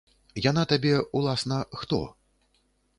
Яна 0.49 0.63
табе, 0.71 0.95
уласна, 1.21 1.63
хто? 1.83 2.03